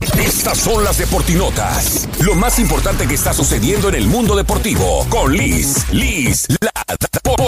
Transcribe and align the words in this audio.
Estas 0.00 0.58
son 0.58 0.84
las 0.84 0.96
deportinotas. 0.98 2.08
Lo 2.20 2.36
más 2.36 2.60
importante 2.60 3.08
que 3.08 3.14
está 3.14 3.32
sucediendo 3.32 3.88
en 3.88 3.96
el 3.96 4.06
mundo 4.06 4.36
deportivo 4.36 5.04
con 5.08 5.32
Liz, 5.32 5.90
Liz, 5.90 6.46
la, 6.60 6.70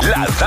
la. 0.01 0.40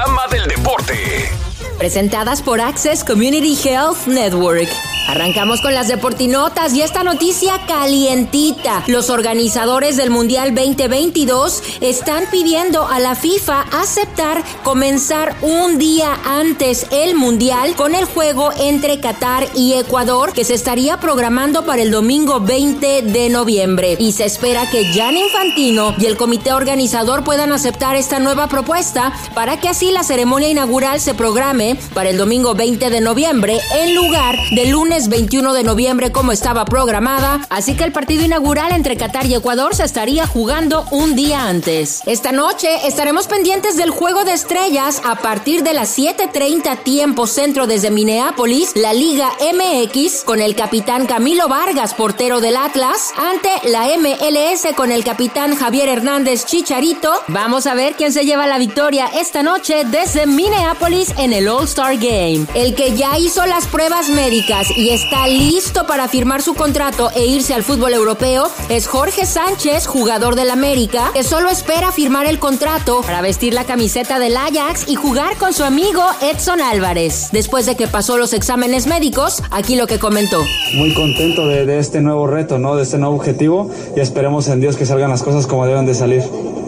Presentadas 1.83 2.41
por 2.41 2.61
Access 2.61 3.03
Community 3.03 3.57
Health 3.61 4.07
Network. 4.07 4.69
Arrancamos 5.07 5.59
con 5.59 5.73
las 5.73 5.89
deportinotas 5.89 6.73
y 6.73 6.81
esta 6.81 7.03
noticia 7.03 7.59
calientita. 7.67 8.83
Los 8.87 9.09
organizadores 9.09 9.97
del 9.97 10.09
Mundial 10.09 10.55
2022 10.55 11.61
están 11.81 12.23
pidiendo 12.31 12.87
a 12.87 12.99
la 12.99 13.13
FIFA 13.13 13.65
aceptar 13.73 14.41
comenzar 14.63 15.35
un 15.41 15.77
día 15.77 16.17
antes 16.23 16.87
el 16.91 17.15
Mundial 17.15 17.75
con 17.75 17.95
el 17.95 18.05
juego 18.05 18.51
entre 18.57 19.01
Qatar 19.01 19.49
y 19.53 19.73
Ecuador 19.73 20.31
que 20.31 20.45
se 20.45 20.53
estaría 20.53 21.01
programando 21.01 21.65
para 21.65 21.81
el 21.81 21.91
domingo 21.91 22.39
20 22.39 23.01
de 23.01 23.29
noviembre. 23.29 23.97
Y 23.99 24.13
se 24.13 24.23
espera 24.23 24.69
que 24.71 24.85
Jan 24.93 25.17
Infantino 25.17 25.93
y 25.99 26.05
el 26.05 26.15
comité 26.15 26.53
organizador 26.53 27.25
puedan 27.25 27.51
aceptar 27.51 27.97
esta 27.97 28.19
nueva 28.19 28.47
propuesta 28.47 29.11
para 29.35 29.59
que 29.59 29.67
así 29.67 29.91
la 29.91 30.03
ceremonia 30.03 30.47
inaugural 30.47 31.01
se 31.01 31.13
programe 31.13 31.72
para 31.93 32.09
el 32.09 32.17
domingo 32.17 32.55
20 32.55 32.89
de 32.89 33.01
noviembre 33.01 33.59
en 33.75 33.95
lugar 33.95 34.37
del 34.51 34.69
lunes 34.71 35.09
21 35.09 35.53
de 35.53 35.63
noviembre 35.63 36.11
como 36.11 36.31
estaba 36.31 36.65
programada, 36.65 37.45
así 37.49 37.75
que 37.75 37.83
el 37.83 37.91
partido 37.91 38.23
inaugural 38.23 38.71
entre 38.71 38.97
Qatar 38.97 39.25
y 39.25 39.35
Ecuador 39.35 39.75
se 39.75 39.83
estaría 39.83 40.27
jugando 40.27 40.85
un 40.91 41.15
día 41.15 41.47
antes. 41.47 42.01
Esta 42.05 42.31
noche 42.31 42.87
estaremos 42.87 43.27
pendientes 43.27 43.77
del 43.77 43.89
juego 43.89 44.23
de 44.23 44.33
estrellas 44.33 45.01
a 45.05 45.15
partir 45.15 45.63
de 45.63 45.73
las 45.73 45.97
7:30 45.97 46.83
tiempo 46.83 47.27
centro 47.27 47.67
desde 47.67 47.91
Minneapolis, 47.91 48.71
la 48.75 48.93
Liga 48.93 49.29
MX 49.39 50.23
con 50.23 50.41
el 50.41 50.55
capitán 50.55 51.05
Camilo 51.05 51.47
Vargas, 51.47 51.93
portero 51.93 52.41
del 52.41 52.57
Atlas, 52.57 53.11
ante 53.17 53.49
la 53.69 53.87
MLS 53.97 54.73
con 54.75 54.91
el 54.91 55.03
capitán 55.03 55.55
Javier 55.55 55.89
Hernández 55.89 56.45
Chicharito. 56.45 57.11
Vamos 57.27 57.67
a 57.67 57.73
ver 57.73 57.93
quién 57.93 58.13
se 58.13 58.25
lleva 58.25 58.47
la 58.47 58.57
victoria 58.57 59.07
esta 59.07 59.43
noche 59.43 59.83
desde 59.85 60.25
Minneapolis 60.25 61.13
en 61.17 61.33
el 61.33 61.47
All-Star 61.63 61.95
Game. 61.95 62.45
El 62.55 62.75
que 62.75 62.93
ya 62.93 63.17
hizo 63.17 63.45
las 63.45 63.67
pruebas 63.67 64.09
médicas 64.09 64.67
y 64.75 64.89
está 64.89 65.27
listo 65.27 65.87
para 65.87 66.09
firmar 66.09 66.41
su 66.41 66.55
contrato 66.55 67.09
e 67.15 67.25
irse 67.25 67.53
al 67.53 67.63
fútbol 67.63 67.93
europeo 67.93 68.49
es 68.67 68.85
Jorge 68.85 69.25
Sánchez, 69.25 69.87
jugador 69.87 70.35
del 70.35 70.51
América, 70.51 71.11
que 71.13 71.23
solo 71.23 71.49
espera 71.49 71.93
firmar 71.93 72.25
el 72.25 72.37
contrato 72.37 73.01
para 73.01 73.21
vestir 73.21 73.53
la 73.53 73.63
camiseta 73.63 74.19
del 74.19 74.35
Ajax 74.35 74.89
y 74.89 74.95
jugar 74.95 75.37
con 75.37 75.53
su 75.53 75.63
amigo 75.63 76.03
Edson 76.21 76.59
Álvarez. 76.59 77.29
Después 77.31 77.65
de 77.65 77.77
que 77.77 77.87
pasó 77.87 78.17
los 78.17 78.33
exámenes 78.33 78.85
médicos, 78.85 79.41
aquí 79.49 79.77
lo 79.77 79.87
que 79.87 79.99
comentó. 79.99 80.43
Muy 80.75 80.93
contento 80.93 81.47
de, 81.47 81.65
de 81.65 81.79
este 81.79 82.01
nuevo 82.01 82.27
reto, 82.27 82.59
¿no? 82.59 82.75
De 82.75 82.83
este 82.83 82.97
nuevo 82.97 83.15
objetivo 83.15 83.71
y 83.95 84.01
esperemos 84.01 84.49
en 84.49 84.59
Dios 84.59 84.75
que 84.75 84.85
salgan 84.85 85.09
las 85.09 85.23
cosas 85.23 85.47
como 85.47 85.65
deben 85.65 85.85
de 85.85 85.95
salir 85.95 86.23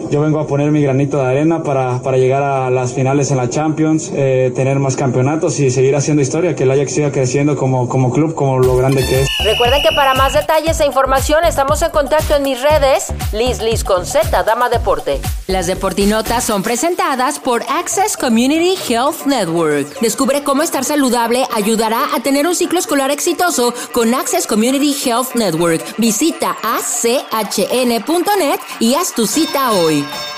yo 0.09 0.21
vengo 0.21 0.39
a 0.39 0.47
poner 0.47 0.71
mi 0.71 0.81
granito 0.81 1.17
de 1.17 1.25
arena 1.25 1.63
para, 1.63 2.01
para 2.01 2.17
llegar 2.17 2.43
a 2.43 2.69
las 2.69 2.93
finales 2.93 3.31
en 3.31 3.37
la 3.37 3.49
Champions, 3.49 4.11
eh, 4.13 4.51
tener 4.55 4.79
más 4.79 4.95
campeonatos 4.95 5.59
y 5.59 5.71
seguir 5.71 5.95
haciendo 5.95 6.21
historia, 6.21 6.55
que 6.55 6.63
el 6.63 6.71
Ajax 6.71 6.93
siga 6.93 7.11
creciendo 7.11 7.55
como, 7.55 7.89
como 7.89 8.11
club, 8.11 8.35
como 8.35 8.59
lo 8.59 8.75
grande 8.75 9.05
que 9.05 9.21
es. 9.21 9.27
Recuerden 9.43 9.81
que 9.81 9.95
para 9.95 10.13
más 10.13 10.33
detalles 10.33 10.79
e 10.79 10.85
información 10.85 11.43
estamos 11.45 11.81
en 11.81 11.91
contacto 11.91 12.35
en 12.35 12.43
mis 12.43 12.61
redes, 12.61 13.13
Liz 13.33 13.61
Liz 13.61 13.83
con 13.83 14.05
Z, 14.05 14.43
Dama 14.43 14.69
Deporte. 14.69 15.19
Las 15.47 15.67
deportinotas 15.67 16.43
son 16.43 16.63
presentadas 16.63 17.39
por 17.39 17.63
Access 17.69 18.17
Community 18.17 18.75
Health 18.89 19.25
Network. 19.25 19.99
Descubre 19.99 20.43
cómo 20.43 20.63
estar 20.63 20.83
saludable 20.83 21.45
ayudará 21.53 22.15
a 22.15 22.19
tener 22.21 22.47
un 22.47 22.55
ciclo 22.55 22.79
escolar 22.79 23.11
exitoso 23.11 23.73
con 23.91 24.13
Access 24.13 24.47
Community 24.47 24.95
Health 25.05 25.35
Network. 25.35 25.83
Visita 25.97 26.55
achn.net 26.63 28.59
y 28.79 28.95
haz 28.95 29.13
tu 29.13 29.27
cita 29.27 29.71
hoy. 29.71 30.04
Bye. 30.11 30.34